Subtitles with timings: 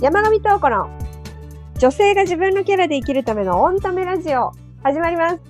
[0.00, 0.88] 山上東子の
[1.78, 5.40] 女性が自分のキャラで生きるためのオンタメラジオ始まります。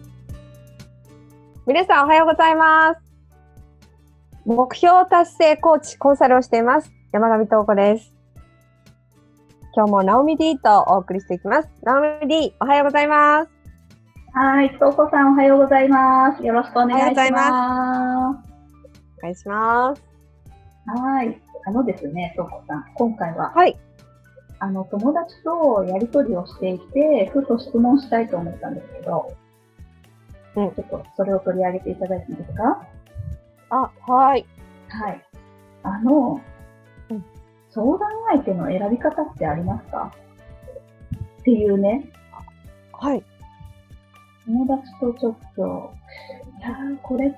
[1.68, 3.00] 皆さんおはようございます。
[4.44, 6.90] 目標達成コーチ、コンサルをしています。
[7.12, 8.12] 山上東子です。
[9.76, 11.68] 今日もナオミ D とお送りしていきます。
[11.84, 13.50] ナオミ D、おはようございます。
[14.32, 16.44] はい、とうこさんおはようございます。
[16.44, 17.52] よろしくお願いします。
[19.20, 20.02] お願いします。
[20.86, 23.78] はい、あのですね、とうこさん、今回は、はい。
[24.60, 29.34] あの、友達とやりとりをしていて、ふと質問したいと思ったんですけど、
[30.56, 32.86] うんちょっとそれを取り上げていただいていいですか？
[33.70, 34.44] あ、はい。
[34.88, 35.24] はい。
[35.82, 36.40] あの、
[37.10, 37.24] うん
[37.70, 40.12] 相談相手の選び方ってありますか？
[41.40, 42.04] っていうね、
[42.92, 43.24] はい。
[44.46, 45.94] 友達とちょっと、
[46.58, 47.36] いやーこれって、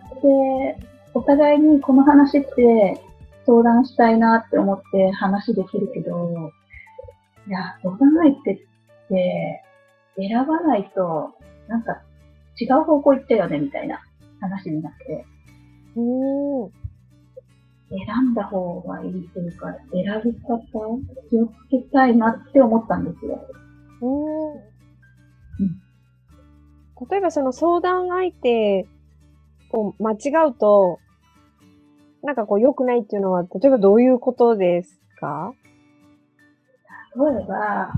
[1.14, 2.98] お互いにこの話って
[3.44, 6.50] 相談したいなって思って話できるけど、
[7.46, 8.58] いや、相談相手っ
[9.08, 9.64] て
[10.16, 11.34] 選ばないと、
[11.68, 12.02] なんか
[12.60, 14.00] 違う方向行っちゃうよねみたいな
[14.40, 15.24] 話になって、
[15.96, 16.72] うーん。
[17.90, 20.58] 選んだ方がいいというか、選び方
[21.28, 23.38] 気をつけたいなって思ったんですよ。
[24.00, 24.72] うーん
[27.10, 28.86] 例えばその相談相手
[29.72, 30.16] を間違
[30.50, 31.00] うと、
[32.22, 35.52] なんかこう良くないっていうのは、例えばどういうことですか？
[37.16, 37.92] 例えば、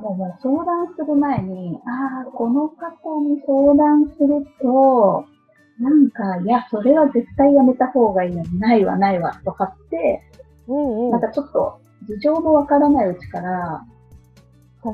[0.00, 5.24] もうもう相談する前に、ああ、この方に相談すると、
[5.80, 8.44] なんか、いや、それは絶対やめた方がいいよ。
[8.58, 10.22] ないわ、ないわ、とかって、
[10.68, 11.10] うんうん。
[11.10, 13.84] なんかちょっと、事情のわからないうちから、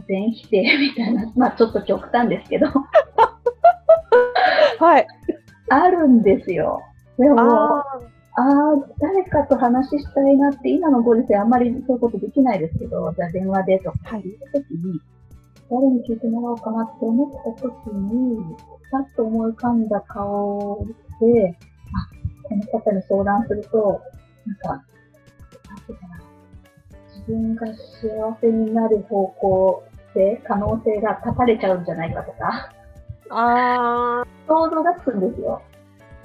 [0.06, 2.66] 全否定みたいな、まあちょっと極端ですけど、
[4.78, 5.06] はい。
[5.68, 6.80] あるんですよ。
[7.18, 7.82] でも、
[8.40, 8.46] ああ
[8.98, 14.98] 誰かと話したいなって、今のご時世あんまりそういうことできないですけど、じゃあ電話でとかはい言ったときに、
[15.70, 18.56] 誰に聞いてもらおうかなって思ったときに、
[18.90, 20.86] さっと思い浮かんだ顔
[21.20, 21.54] で、
[21.92, 24.00] あ、この方に相談すると、
[24.46, 24.82] なんか、なん
[25.86, 26.22] ていうかな、
[27.08, 29.84] 自分が幸せになる方向
[30.14, 32.72] で可能性が断たれちゃうんじゃないかとか、
[33.28, 33.36] あ。
[33.36, 34.24] ああ。
[34.48, 35.60] 想像がつくんですよ。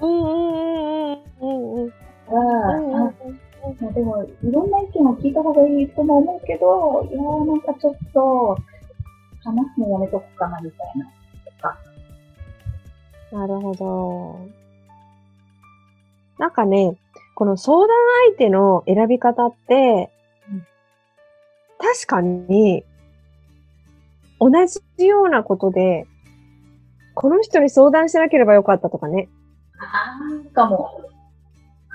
[0.00, 2.05] うんうんうんうんうんうん。
[2.28, 3.94] ああ、うん。
[3.94, 4.70] でも、いろん。
[4.70, 7.60] な意見を聞いた方がいいとも思うけど、いやなん。
[7.60, 8.56] かちょっと、
[9.44, 11.12] 話すのやめとくかな、みたいな。
[13.32, 14.48] なるほど。
[16.38, 16.50] なん。
[16.52, 16.96] かね、
[17.34, 17.88] この相談
[18.28, 20.10] 相手の選び方って、
[21.78, 22.84] 確かに、
[24.40, 24.50] 同
[24.96, 26.06] じようなことで、
[27.14, 29.28] この人に相談しなければよかったとかね。
[29.78, 30.18] あ
[30.50, 31.00] あ、かも。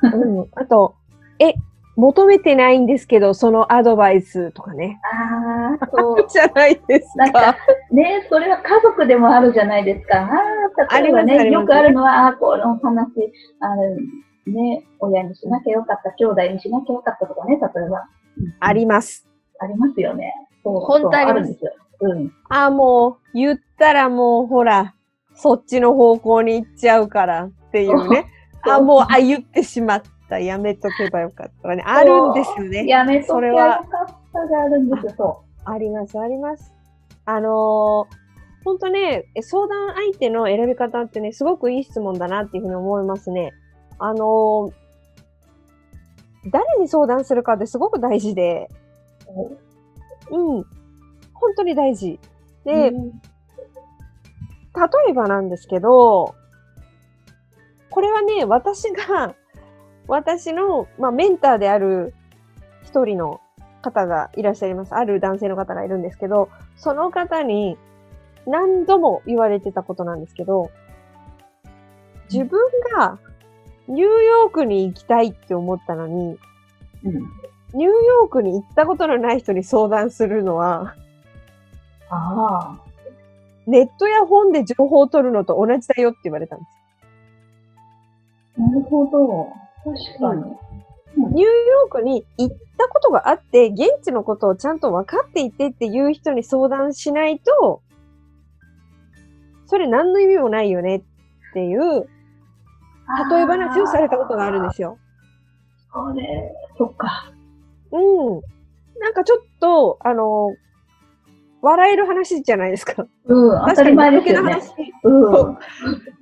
[0.02, 0.96] うん、あと、
[1.40, 1.54] え、
[1.96, 5.00] 求めてないんですけど、そのアドバイスとかね。
[5.14, 6.26] ああ、そう。
[6.30, 7.56] じゃないですなんか、
[7.92, 10.22] ね、それは家族でもあるじゃないですか。
[10.22, 10.30] あ
[10.90, 13.84] あ、例えばね、よくあるのは、ああ、この話、あの、
[14.48, 18.08] ね、親にしなきゃよかった、兄弟にしなきゃよかったとかね、例えば。
[18.60, 19.28] あります。
[19.60, 20.34] ありますよね。
[20.64, 21.72] そう本当ありまするんですよ。
[22.02, 22.34] うん。
[22.50, 24.96] あ、もう、言ったらもう、ほら、
[25.36, 28.26] そっちの方向に行っちゃうからっていうね。
[28.64, 30.40] あ、もう、あ、言ってしまった。
[30.40, 31.84] やめとけばよかったね。
[31.86, 32.86] あるんですよね。
[32.88, 35.14] やめとけばよそれはかったがあるんですよ。
[35.18, 36.74] そあります、あります。
[37.26, 37.52] あのー、
[38.64, 43.52] ほんとね、え相談相手の選び方ってね、すごくいい質問だなっていうふうに思いますね。
[44.00, 44.74] あのー、
[46.52, 48.70] 誰に相談するかってすごく大事で、
[50.32, 50.38] う。
[50.38, 50.64] うん、
[51.34, 52.20] 本当に大事。
[52.64, 53.22] で、うん
[54.74, 56.34] 例えばなんですけど、
[57.92, 59.36] これはね、私が、
[60.08, 62.14] 私の、まあ、メンターである
[62.84, 63.42] 一人の
[63.82, 64.96] 方がいらっしゃいます。
[64.96, 67.78] ある男性の方がいるんですけど、その方に
[68.48, 70.72] 何度も言われてたことなんですけど、
[72.32, 72.60] 自分
[72.96, 73.20] が
[73.88, 76.38] ニューヨークに行きたいって思ったのに、
[77.04, 77.14] うん。
[77.74, 80.96] ニューヨークに行ったことのない人に相談するのは、
[82.10, 82.92] ああ。
[83.68, 86.81] ネットや本で情報を取るのと同じだよって言われたんですよ
[88.58, 89.50] なるほど。
[89.84, 90.44] 確かに。
[91.16, 97.82] ニューヨークに行ったことがあって、現地のことをちゃんと分かっていてっていう人に相談しないと、
[99.66, 101.04] それ何の意味もないよねっ
[101.54, 104.98] ていう、例え話をされたことがあるんですよ。
[105.94, 107.34] それ、そっか。
[107.92, 108.42] うん。
[109.00, 110.56] なんかちょっと、あの、
[111.62, 113.06] 笑える話じゃないですか。
[113.26, 114.54] うん、当たり前ですよね。
[114.54, 115.34] 確かにうん。
[115.34, 115.60] そう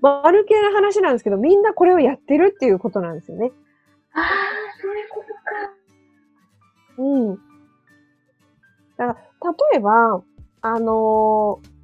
[0.01, 3.51] 間抜けな話なんですけど、みんなこれをやってるっていうことなんですよね。
[4.13, 4.23] ああ、
[4.81, 5.73] そういうことか。
[6.97, 7.35] うん。
[8.97, 10.21] だから、例えば、
[10.61, 11.79] あのー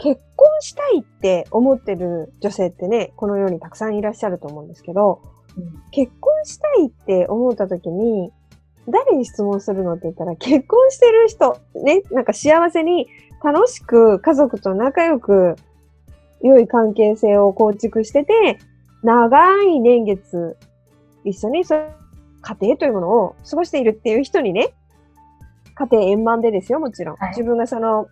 [0.00, 5.22] 結婚したいって思ってる女性ってね、この世にたくさんいらっしゃると思うんですけど、
[5.56, 8.32] うん結婚したいって思った時に、
[8.88, 13.08] 誰に質問するのって言ったら、結婚してる人、ね、なんか幸せに
[13.42, 15.56] 楽しく家族と仲良く
[16.42, 18.58] 良い関係性を構築してて、
[19.02, 20.56] 長い年月
[21.24, 21.94] 一緒にそう
[22.40, 24.70] 家庭というものを過ごしているっていう人にね、
[25.74, 27.16] 家庭円満でですよ、もちろん。
[27.16, 28.08] はい自分がその、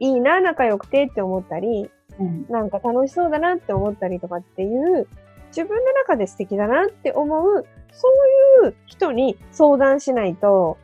[0.00, 2.46] いいな、仲良くてって思ったり、うん。
[2.48, 5.06] なんか楽しそうだなって思ったりとかっていう、
[5.48, 8.12] 自分の中で素敵だなって思う、そう
[8.66, 10.78] いう人に相談しないと、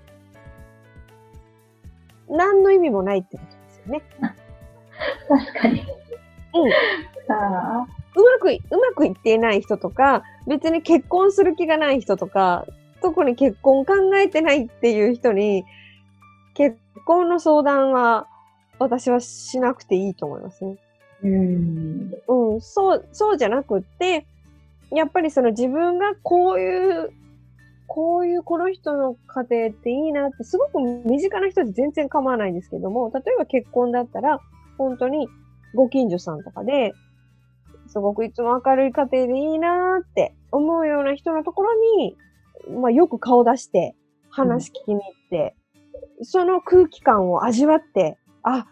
[2.28, 4.02] 何の意味もないってことですよね。
[5.28, 5.80] 確かに。
[5.80, 7.32] うん。
[7.32, 7.86] ああ。
[8.16, 12.66] うまくい、うまくいっていない人とか、別に結婚する気がない人とか、
[13.00, 15.64] 特に結婚考えてないっていう人に、
[16.54, 16.76] 結
[17.06, 18.26] 婚の相談は
[18.78, 20.76] 私はしなくていいと思いますね。
[21.22, 22.12] うん。
[22.26, 24.26] うん、そう、そうじゃなくって、
[24.90, 27.10] やっぱりその自分がこういう、
[27.88, 34.38] こういうこの人の家庭っていいなって、すごく身近な人で全然構わないんですけども、例えば結婚だったら、
[34.76, 35.26] 本当に
[35.74, 36.92] ご近所さんとかで、
[37.88, 42.16] すごくいつも明るい家庭でいいなって思うような人のところに、
[42.80, 43.96] まあよく顔出して
[44.30, 45.56] 話聞きに行って、
[46.22, 48.66] その空気感を味わって、あ、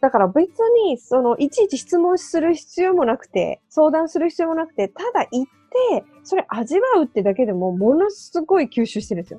[0.00, 5.52] だから別に、その、いちいち質問する必要もなくて、相談する必要もなくて、ただ行っ、
[6.24, 9.38] それ味わうってだけでも、ものすごい吸収してるんですよ。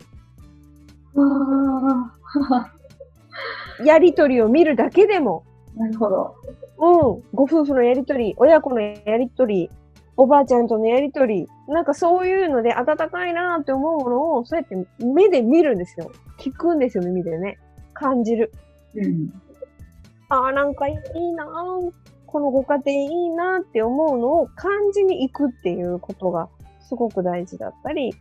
[3.86, 5.44] やりとりを見るだけでも、
[5.76, 6.36] なるほど。
[6.80, 9.70] うん、ご夫婦のやりとり、親子のやりとり、
[10.18, 16.12] おばあちゃんとのやりとり、なんかそういうので温かいなって思うものを、そうやって目で見るんですよ。
[16.40, 17.58] 聞くんですよ、耳でね。
[17.94, 18.52] 感じる。
[18.96, 19.30] うん。
[20.30, 21.92] ああ、なんかいいなぁ
[22.32, 26.48] このご家庭いいなって思うのを感じに行くっていうことが
[26.88, 28.14] すごく大事だったり、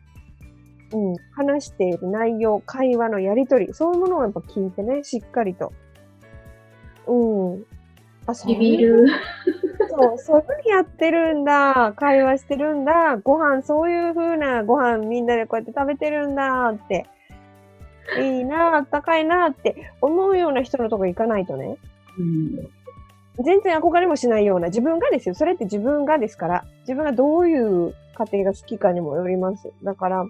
[0.95, 5.75] うん、話している内容、会話のやりとり、そういうものをやっぱ聞いてね、しっかりと。
[7.07, 7.65] うん。
[8.27, 9.09] あ、そうる。
[9.91, 11.93] そう、そういうふうにやってるんだ。
[11.95, 13.19] 会話してるんだ。
[13.19, 17.07] ご飯、そういうふうなご飯みんなでこうやって食べてるんだって。
[18.19, 21.77] いいな、あったかいなって思うような人のとこ行かないとね。
[22.19, 22.71] うん。
[23.45, 25.35] 全然憧れもしないような自分がですよ。
[25.35, 26.65] それって自分がですから。
[26.81, 29.71] 自分がどういう家庭が好きかにもよります。
[29.85, 30.25] だから、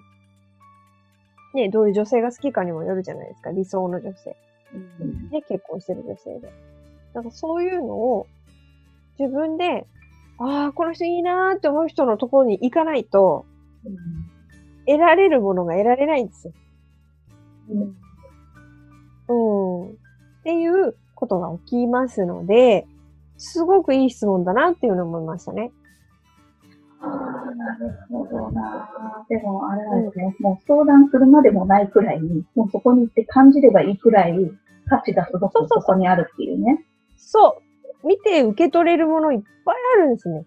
[1.55, 3.51] ね、どういう女性が好きかにもよるじゃないですか。
[3.51, 4.37] 理想の女性。
[5.01, 5.29] うん。
[5.29, 6.51] ね、結婚してる女性で。
[7.13, 8.27] だからそういうのを
[9.17, 9.87] 自分で、
[10.37, 13.45] ああ、この人いいなーって思う人のところに行かないと、
[14.85, 16.53] 得られるものが得られないんですよ。
[19.27, 19.81] うん。
[19.81, 19.89] うん。
[19.89, 19.93] っ
[20.43, 22.87] ていうことが起きますので、
[23.39, 25.71] すごくいい質問だなっていうのを思いましたね。
[27.01, 28.89] ああ、なるほどな。
[29.29, 34.35] でも、あれなんですね、もう相談するまでもないくらいに、もうそこに行って感じればいいくらい
[34.89, 36.85] 価値がすごくそこにあるっていうね。
[37.15, 37.61] そ
[38.03, 38.07] う。
[38.07, 40.45] 見て受け取れるものいっぱいあるんですね。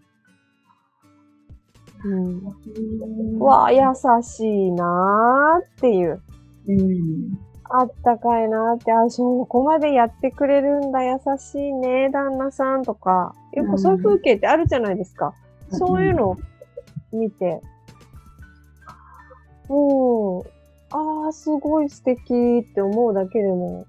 [2.04, 3.38] うん。
[3.38, 3.80] わあ、優
[4.22, 6.20] しいなーっていう。
[6.68, 7.38] うん。
[7.74, 13.34] あったかいなって、あ、そこまでやってくれるんだ、優しいね、旦那さんとか。
[13.52, 15.34] よくそういう風景ってあるじゃないですか。
[15.70, 16.36] そういうのを
[17.12, 17.60] 見て、
[19.68, 20.40] うん、
[20.90, 22.18] ああ、すごい素敵
[22.60, 23.86] って思うだけでも、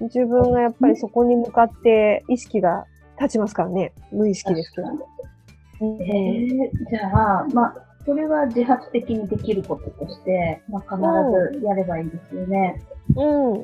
[0.00, 2.86] 自分がやっぱりそこに向かって意識が
[3.20, 3.92] 立ちますからね。
[4.10, 4.88] 無意識ですけど。
[4.88, 7.74] うんえー、じゃあ、まあ、
[8.04, 12.82] それは自発的にできることとして、まあ、必ずやればいいですよね。
[13.16, 13.62] うん。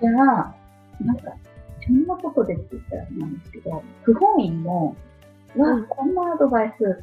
[0.00, 0.54] じゃあ、
[1.00, 1.32] なんか、
[1.86, 4.96] そんなことでって言ったらなんですけど、不本意も、
[5.56, 7.02] わうんあ、こんなアドバイス、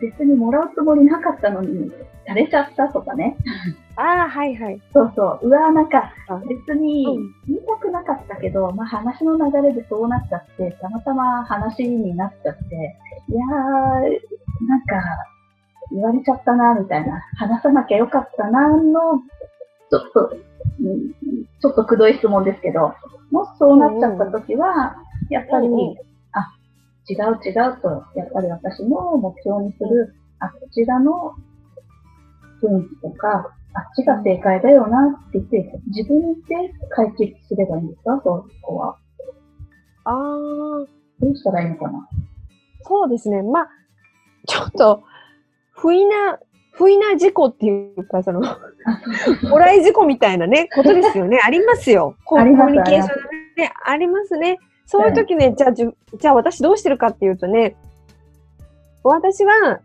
[0.00, 1.90] 別にもらうつもりなかったのに、
[2.26, 3.36] されちゃったとかね。
[3.96, 4.80] ああ、はいはい。
[4.92, 5.48] そうそう。
[5.48, 13.48] うわーなんかあ、別にうん言いたくなかったけど、まあ話の流れでそうなっちゃって、たまたま話になっちゃって、いやー、
[14.66, 15.02] なんか、
[15.92, 17.20] 言われちゃったな、みたいな。
[17.36, 19.18] 話さなきゃよかったな、の、
[19.90, 20.36] ちょっと、
[20.80, 21.12] うん
[21.60, 22.92] ちょっとくどい質問ですけど、
[23.30, 24.96] もしそうなっちゃった時は、
[25.30, 25.68] やっぱり、
[26.32, 26.52] あ、
[27.08, 31.34] 違う違うと、やっぱり私の目標にする、あっちらの
[32.60, 38.20] 雰囲気とか、あっちが正解だよなって言って、自分で解決すればいいんですか？
[38.24, 38.96] そこは。
[40.04, 40.14] ああ、
[41.20, 42.08] どうしたらいいのかな？
[42.82, 43.42] そうですね。
[43.42, 43.68] まあ、
[44.46, 45.04] ちょっと、
[45.72, 46.38] 不意な
[46.72, 48.40] 不意な事故っていうか、その、
[49.48, 51.38] もらい事故みたいなね、ことですよね。
[51.44, 52.16] ありますよ。
[52.24, 54.58] コミュニケーションね、ありますね。
[54.86, 57.76] そういう時ね、じゃあ、じゃあ私どうしてるかっていうとね、
[59.04, 59.80] 私は、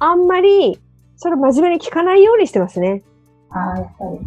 [0.00, 0.78] あんまり、
[1.16, 3.02] それ真面目に聞かないようにしてますね。
[3.50, 4.18] ああ、やっぱり。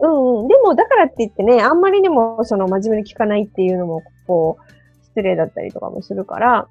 [0.00, 6.66] うん、うん、でも、だからって言ってね、あんまりでも、その真面目に聞かないっていうのも、こう、失礼だったりとかもするから、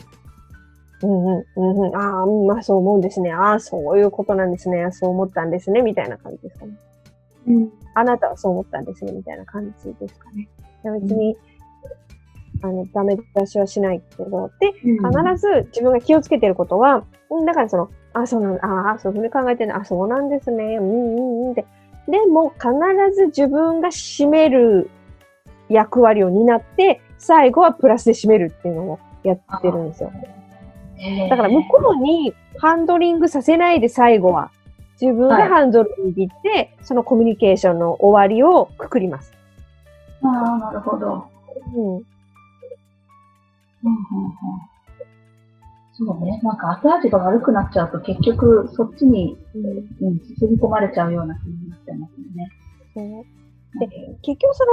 [1.04, 3.32] うんうん、うんうん、ああ、まあそう思うんですね。
[3.34, 4.88] ああ、そういうことなんですね。
[4.92, 5.82] そう思ったんですね。
[5.82, 6.74] みたいな感じですかね。
[7.48, 7.70] うん。
[7.94, 9.12] あなたはそう思ったんですね。
[9.12, 10.48] みたいな感じですかね。
[10.84, 11.36] 別に、
[12.64, 15.02] うん、あの、ダメ出しはしないけど、で、必
[15.38, 20.78] ず自分が気をつけてることは、うん、だからその、あ、そうなんだ、ああ、そういうふうに考えてるあ、そうなんですね。
[20.78, 21.66] うんうんうんで。
[22.08, 22.68] でも、必
[23.16, 24.90] ず自分が占める
[25.70, 30.12] 役割を担って、最後はプラスで占めるっていうのをやってるんですよ。
[31.30, 34.52] だから向こうにハンドリングさせないで最後は
[35.02, 39.34] 自分がハンドル握って、はい、そのコミュニケーションの終わりをくくります。
[40.22, 41.28] ああ、なるほど。
[41.76, 41.96] うん。
[41.96, 42.02] うんうん
[43.84, 44.72] うん
[45.94, 46.40] そうね。
[46.42, 52.12] なんか後味が悪くなっちゃうと結局そっちに、うん、うん、包み込まれちゃうような気になっちゃいます
[52.98, 53.26] よね。
[53.80, 53.88] で
[54.22, 54.72] 結局その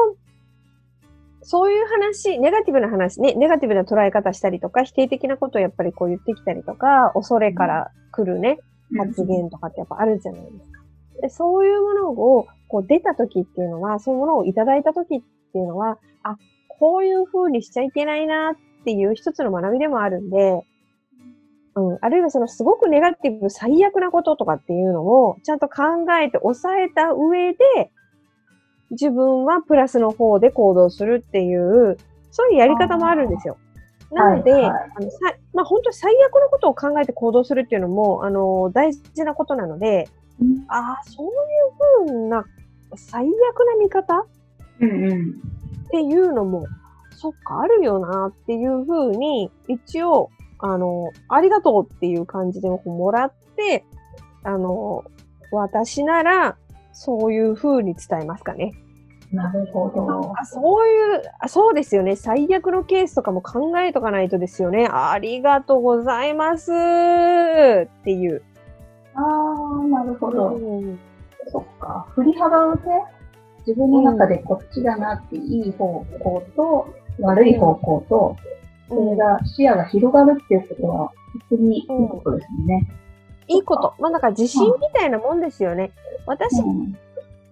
[1.51, 8.59] そういう話、ネガティブな話ね、ネガティブな捉え方したりとか、否定的なことをやっぱりこう言ってきたりとか、恐れから来るね、
[8.99, 10.83] 発言とかってやっぱあるじゃないですか。
[11.23, 15.21] でそういうものをこう出た時っていうのは、そういうものをいただいた時っ
[15.53, 16.37] ていうのは、あ、
[16.69, 20.61] こういう風にしちゃいけないなっていう一つの学びでもあるんで、
[21.77, 25.83] うん、あるいはそのすごくネガティブ、最悪なこととかっていうのをちゃんと考
[26.23, 27.91] えて抑えた上で、
[28.91, 31.99] 自分はプラスの方で行動するっていう、
[32.31, 33.59] そういうやり方もあるんですよ。
[34.11, 34.63] なので、はい。
[34.63, 35.19] はい、あのさ
[35.53, 40.09] まあ、本当に最悪のことを考えて行動するっていうのも、あの、大事なことなので、
[40.41, 41.31] うん、ああ、そうい
[42.07, 42.45] うふうな
[42.97, 44.25] 最悪な見方、
[44.81, 45.31] うんうん、
[45.87, 46.67] っていうのも、
[47.11, 50.31] そっか、あるよなっていうふうに、一応、
[50.61, 53.85] あの、ありがとうっていう感じでもらって、
[54.45, 55.05] あの、
[55.51, 56.57] 私なら、
[56.99, 58.73] そういうふうに伝えますかね。
[59.33, 60.35] なるほど。
[60.37, 62.17] あそういうあ、そうですよね。
[62.17, 64.89] 最悪のケースとかも考えとかないとですよね。
[64.91, 66.75] ありがとうございますっ
[68.03, 68.43] ていう。
[69.15, 70.49] ああ、なるほど。
[70.57, 70.99] うん、
[71.53, 72.09] そっか。
[72.17, 72.81] 振り幅をね、
[73.65, 78.37] 自分の中でこっちだなっていい方向と、悪い方向と、
[78.89, 81.13] それが視野が広がるっていうことは、本
[81.51, 82.89] 当にいいことですよね。
[82.91, 83.08] うん
[83.49, 83.95] いいこと。
[83.99, 85.93] まあ、だから自信みたいなもんですよね。
[86.27, 86.97] 私、うん、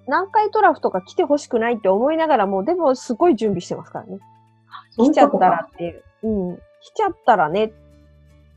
[0.07, 4.19] 南海トラフとか来てほしくないって思いながらも、でもすごい準備してますからね。
[4.97, 6.03] 来ちゃったらっていう。
[6.23, 6.57] うん。
[6.81, 7.73] 来ちゃったらね。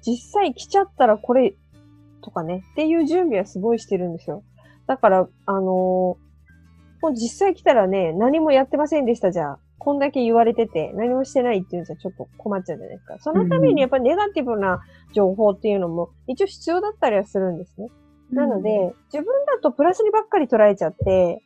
[0.05, 1.55] 実際来ちゃったらこれ
[2.22, 2.63] とかね。
[2.72, 4.43] っていう準備はすごいしてるんですよ。
[4.88, 6.17] だから、あのー、も
[7.03, 9.60] う実際来たらね、何もやってませんでしたじゃあ。
[9.79, 13.17] こんだけ言われてて、何もしてないっていうんじゃちょっと困っちゃうじゃないですか。
[13.19, 14.81] そのためにやっぱりネガティブな
[15.13, 17.88] 情報っていうのも一応必要だったりはするんですね。
[18.31, 21.41] なので、自分だとプラスにばっかり捉えちゃって、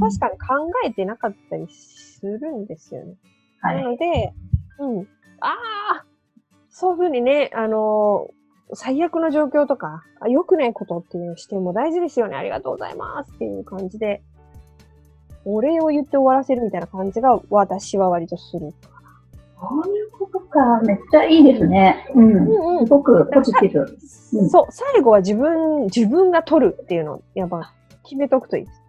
[0.00, 3.14] 確かに考えてなかったりするんですよね。
[3.60, 4.32] はい、なので、
[4.80, 5.08] うん。
[5.40, 5.54] あ
[6.00, 6.04] あ
[6.70, 12.34] そういうふうにね、あのー、最悪の状況とか、良くないことっていう視点も大事ですよね。
[12.34, 14.22] ありがとうございますっていう感じで、
[15.44, 18.72] お礼を言って終わらせるみたいな感じが私は割とする
[19.60, 20.80] そういうことか。
[20.82, 22.06] めっちゃいいですね。
[22.14, 22.32] うん。
[22.32, 23.80] うんうん、すごくポジティブ、
[24.38, 24.50] うん。
[24.50, 27.72] そう、最後は自分、自分が取るっていうのを、やっぱ
[28.02, 28.84] 決めとくといいです。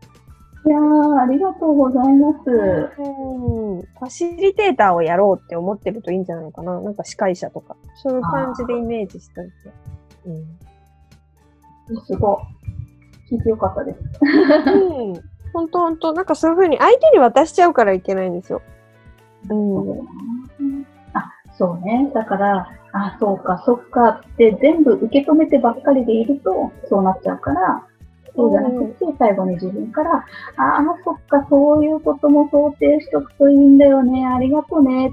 [0.65, 2.49] いやー、ありがとうございます。
[2.49, 3.81] うん。
[3.81, 6.81] ファシリテーターをやろうって思ってるといいんじゃないかな。
[6.81, 7.75] なんか司会者とか。
[7.95, 9.53] そういう感じでイメージしておいて。
[11.91, 12.01] うん。
[12.01, 12.41] すご
[13.29, 13.35] い。
[13.35, 13.99] 聞いてよかったです。
[14.71, 15.34] うん。
[15.55, 18.61] 本当本当なんかそういうふうに相手に渡しちゃうからいけないんですよ。
[19.49, 20.85] うん。
[21.13, 22.11] あ、そうね。
[22.13, 27.87] だから、あ、そうか、そっかって全部受け止めてばっかりでいると、そうなっちゃうから、
[28.35, 30.23] そうじゃなくて、最後に自分から、あ
[30.57, 35.11] あ、そっか、そういうことも想定しとくといいんだよね、ありがとうね、っ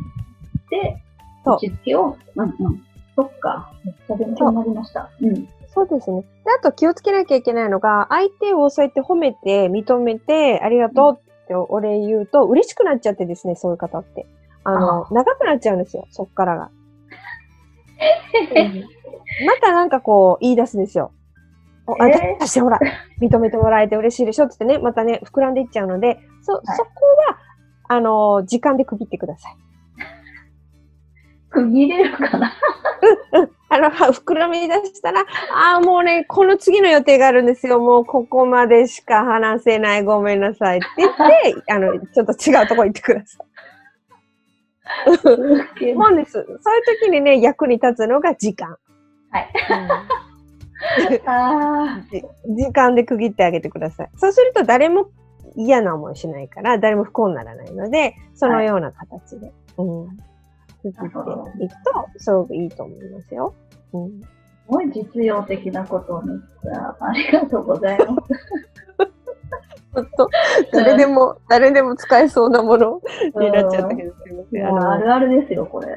[0.71, 1.01] て、
[1.45, 2.83] 打ち付けを、うんうん、
[3.15, 5.09] そっか、めっちゃ勉強になりました。
[5.21, 5.49] うん。
[5.75, 6.21] そうですね。
[6.21, 6.27] で、
[6.59, 14.27] あと気をつけなきゃいけないのが、相手をそうやって褒めて、認めて、ありがとうってお礼言うと、嬉しくなっちゃってですね、そういう方って。
[14.65, 16.71] あの、あ長くなっちゃうんですよ、そっからが。
[19.47, 21.13] またなんかこう、言い出すんですよ。
[21.87, 22.79] お、あ、えー、してほら、
[23.21, 26.91] 認めてもらえて嬉しいでしょってね、またね、膨らんでいっちゃうので、そ、はい、そこ
[27.29, 27.39] は、
[27.89, 29.57] あの、時間で区切ってください。
[31.51, 32.53] 区切れるかな？
[33.33, 33.51] うん、うん。
[33.73, 37.81] あの、は膨らみ出したら、ああ、もうね、この次の予定があるんですよ。
[37.81, 40.05] もうここまでしか話せない。
[40.05, 43.39] ごめんなさいって言って、 あの、ちょっと違うとこ行ってくださ
[45.81, 45.95] い。
[45.95, 46.33] もんです。
[46.33, 46.59] そういう
[47.01, 48.77] 時にね、役に立つのが時間。
[49.31, 49.51] はい。
[52.47, 54.11] 時間で区切ってあげてください。
[54.17, 55.09] そうすると誰も
[55.57, 60.09] 嫌な思いしないから、誰も不幸にならないので、そのような形で、うん、
[60.83, 60.93] 区切っ
[61.59, 63.55] ていくと、すごくいいと思いますよ。
[63.93, 64.27] うん、す
[64.67, 68.13] ごい実用的なことをめっちゃありがとうございます。
[69.93, 70.29] 本 当
[70.73, 73.01] 誰でも、誰でも使えそうなもの
[73.37, 74.67] になっちゃったけど、すいません。
[74.67, 75.89] あるあるですよ、これ。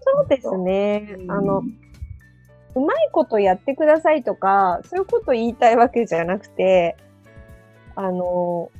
[0.00, 1.16] そうですね。
[1.28, 1.62] あの、
[2.74, 6.96] うまいことやってくださいとか、そういうこと言いたいわけじゃなくて、
[7.94, 8.70] あの、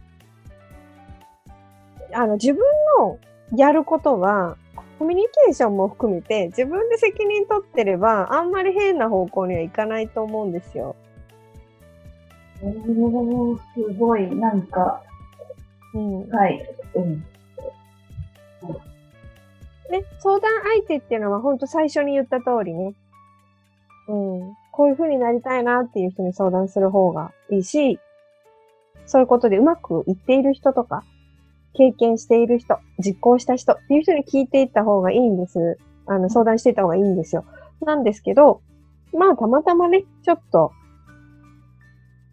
[2.14, 2.62] あの自分
[2.98, 3.18] の
[3.54, 4.56] やることは、
[5.02, 10.94] コミュニケーションも含めて、自分で責任取ってれば、あんまり変な方向にはいかないと思うんですよ。
[12.62, 15.02] おー、すごい、なんか、
[15.92, 16.28] うん。
[16.28, 16.64] はい。
[16.94, 17.14] うん。
[19.90, 22.94] ね、相談相手っていうのは本当最初に言った通りね。
[24.06, 24.56] うん。
[24.70, 27.98] こういう風になりたいなっていう人に相談する方がいいし、
[29.06, 31.02] そういうことでうまくいっている人とか、
[31.74, 35.78] 経験している人、実行した人っていう人に聞いていった方がいいんです。
[36.06, 37.44] あの、相談していった方がいいんですよ。
[37.80, 38.60] なんですけど、
[39.12, 40.72] まあ、たまたまね、ちょっと、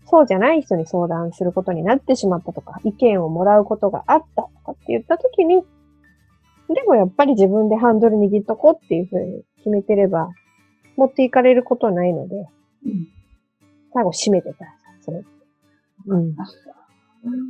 [0.05, 5.61] そうじゃない人に相談することになってしまったとか、意見をもらうことがあったとかって言ったときに、
[6.73, 10.29] でもやっぱり自分でハンドル握っとこうっていうふうに決めてれば、
[10.97, 12.35] 持っていかれることはないので、
[12.85, 13.07] うん。
[13.93, 14.75] 最後締めてください。
[15.01, 15.23] それ。
[16.07, 16.35] うん。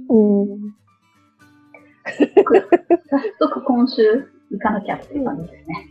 [0.10, 0.76] うん。
[2.18, 4.02] 早速今週
[4.52, 5.90] 行かなきゃっていう感じですね。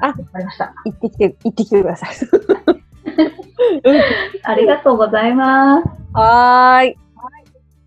[0.00, 0.74] あわかりました。
[0.84, 2.10] 行ってきて、行ってきてください。
[4.44, 5.88] ありがとうございます。
[6.12, 6.96] はーい。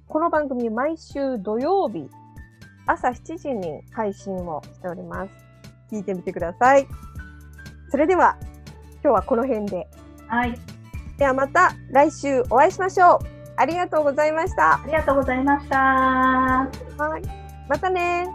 [0.08, 2.10] この番組毎週土曜日
[2.86, 5.32] 朝7時に配信をしております。
[5.90, 6.86] 聞いてみてください。
[7.90, 8.38] それでは
[9.04, 9.88] 今日はこの辺で。
[10.28, 10.60] はい。
[11.18, 13.20] ではまた来週お会いしましょう。
[13.56, 14.76] ありがとうございました。
[14.76, 15.78] ありがとうございました。
[15.78, 16.68] は
[17.20, 17.41] い。
[17.72, 18.28] またね